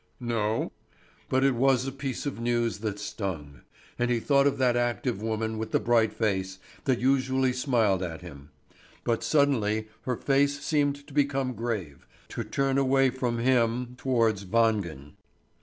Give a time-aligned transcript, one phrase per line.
[0.19, 0.71] "No."
[1.29, 3.61] But it was a piece of news that stung,
[3.99, 8.21] and he thought of that active woman with the bright face that usually smiled at
[8.21, 8.49] him;
[9.03, 15.17] but suddenly her face seemed to become grave, to turn away from him towards Wangen.